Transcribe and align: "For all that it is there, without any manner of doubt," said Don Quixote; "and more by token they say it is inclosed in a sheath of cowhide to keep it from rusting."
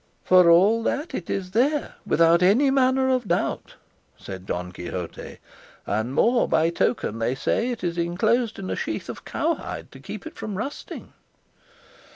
"For 0.23 0.49
all 0.49 0.81
that 0.81 1.13
it 1.13 1.29
is 1.29 1.51
there, 1.51 1.93
without 2.07 2.41
any 2.41 2.71
manner 2.71 3.07
of 3.09 3.27
doubt," 3.27 3.75
said 4.17 4.47
Don 4.47 4.71
Quixote; 4.71 5.37
"and 5.85 6.15
more 6.15 6.47
by 6.47 6.71
token 6.71 7.19
they 7.19 7.35
say 7.35 7.69
it 7.69 7.83
is 7.83 7.99
inclosed 7.99 8.57
in 8.57 8.71
a 8.71 8.75
sheath 8.75 9.09
of 9.09 9.25
cowhide 9.25 9.91
to 9.91 9.99
keep 9.99 10.25
it 10.25 10.37
from 10.37 10.57
rusting." 10.57 11.13